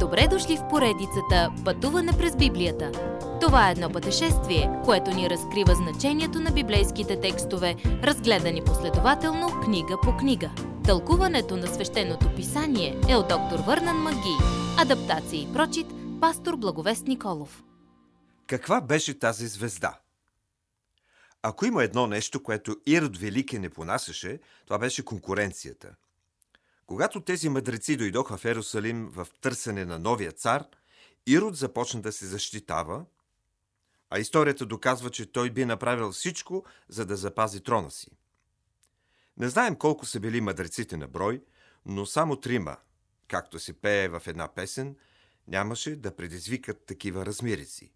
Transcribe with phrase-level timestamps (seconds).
[0.00, 2.92] Добре дошли в поредицата Пътуване през Библията.
[3.40, 10.16] Това е едно пътешествие, което ни разкрива значението на библейските текстове, разгледани последователно книга по
[10.16, 10.50] книга.
[10.84, 14.36] Тълкуването на свещеното писание е от доктор Върнан Маги.
[14.78, 15.86] Адаптация и прочит,
[16.20, 17.64] пастор Благовест Николов.
[18.46, 20.00] Каква беше тази звезда?
[21.42, 25.88] Ако има едно нещо, което Ирод Велики не понасяше, това беше конкуренцията–
[26.88, 30.64] когато тези мъдреци дойдоха в Ерусалим в търсене на новия цар,
[31.26, 33.04] Ирод започна да се защитава,
[34.10, 38.10] а историята доказва, че той би направил всичко, за да запази трона си.
[39.36, 41.42] Не знаем колко са били мъдреците на брой,
[41.86, 42.76] но само трима,
[43.28, 44.96] както се пее в една песен,
[45.48, 47.92] нямаше да предизвикат такива размерици.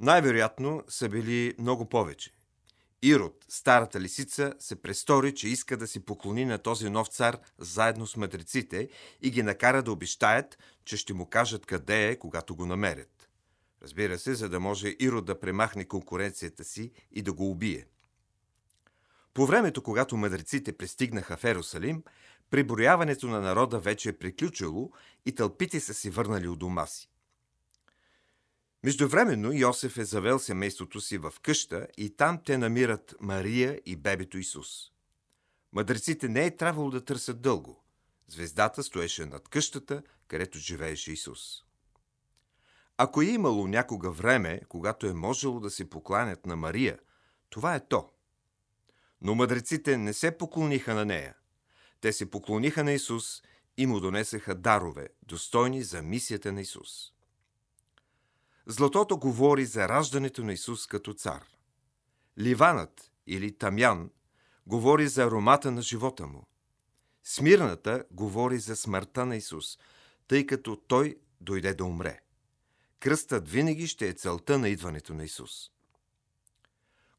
[0.00, 2.32] Най-вероятно са били много повече.
[3.02, 8.06] Ирод, старата лисица, се престори, че иска да си поклони на този нов цар заедно
[8.06, 8.88] с мъдреците
[9.22, 13.28] и ги накара да обещаят, че ще му кажат къде е, когато го намерят.
[13.82, 17.86] Разбира се, за да може Ирод да премахне конкуренцията си и да го убие.
[19.34, 22.02] По времето, когато мъдреците пристигнаха в Ерусалим,
[22.50, 24.90] приброяването на народа вече е приключило
[25.26, 27.08] и тълпите са си върнали у дома си.
[28.86, 34.38] Междувременно Йосеф е завел семейството си в къща и там те намират Мария и бебето
[34.38, 34.68] Исус.
[35.72, 37.84] Мъдреците не е трябвало да търсят дълго.
[38.28, 41.40] Звездата стоеше над къщата, където живееше Исус.
[42.96, 46.98] Ако е имало някога време, когато е можело да се покланят на Мария,
[47.50, 48.10] това е то.
[49.20, 51.34] Но мъдреците не се поклониха на нея.
[52.00, 53.42] Те се поклониха на Исус
[53.76, 57.15] и му донесеха дарове, достойни за мисията на Исус.
[58.68, 61.44] Златото говори за раждането на Исус като цар.
[62.38, 64.10] Ливанът или Тамян
[64.66, 66.46] говори за аромата на живота му.
[67.24, 69.78] Смирната говори за смъртта на Исус,
[70.28, 72.20] тъй като Той дойде да умре.
[73.00, 75.70] Кръстът винаги ще е целта на идването на Исус.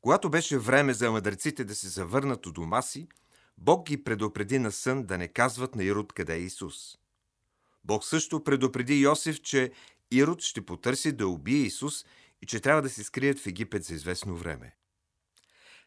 [0.02, 3.08] Когато беше време за мъдреците да се завърнат у дома си,
[3.58, 6.98] Бог ги предупреди на сън да не казват на Ирод къде е Исус.
[7.84, 9.72] Бог също предупреди Йосиф, че
[10.12, 12.06] Ирод ще потърси да убие Исус
[12.42, 14.76] и че трябва да се скрият в Египет за известно време.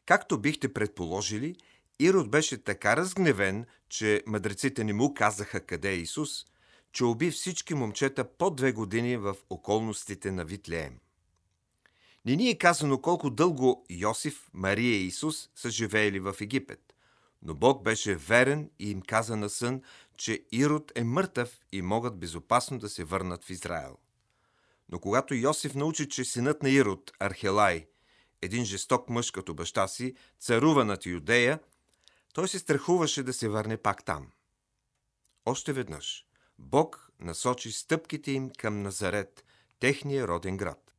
[0.07, 1.57] Както бихте предположили,
[1.99, 6.47] Ирод беше така разгневен, че мъдреците не му казаха къде е Исус,
[6.93, 10.99] че уби всички момчета по две години в околностите на Витлеем.
[12.25, 16.95] Не ни е казано колко дълго Йосиф, Мария и Исус са живеели в Египет.
[17.43, 19.83] Но Бог беше верен и им каза на сън,
[20.17, 23.97] че Ирод е мъртъв и могат безопасно да се върнат в Израел.
[24.93, 27.87] Но когато Йосиф научи, че синът на Ирод, Архелай,
[28.43, 31.61] един жесток мъж като баща си, царува над Юдея,
[32.35, 34.31] той се страхуваше да се върне пак там.
[35.47, 36.27] Още веднъж
[36.59, 39.45] Бог насочи стъпките им към Назарет,
[39.81, 40.95] техния роден град.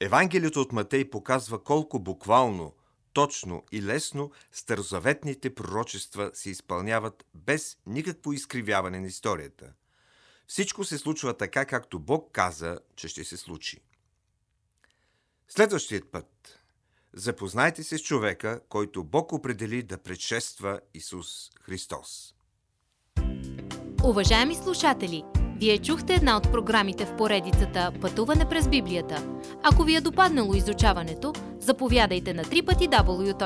[0.00, 2.74] Евангелието от Матей показва колко буквално,
[3.12, 9.72] точно и лесно старозаветните пророчества се изпълняват без никакво изкривяване на историята–
[10.52, 13.80] всичко се случва така, както Бог каза, че ще се случи.
[15.48, 16.58] Следващият път.
[17.12, 22.34] Запознайте се с човека, който Бог определи да предшества Исус Христос.
[24.04, 25.24] Уважаеми слушатели!
[25.56, 29.28] Вие чухте една от програмите в поредицата Пътуване през Библията.
[29.62, 33.40] Ако ви е допаднало изучаването, заповядайте на www.ttb.bible,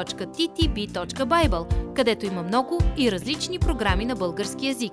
[1.95, 4.93] където има много и различни програми на български язик.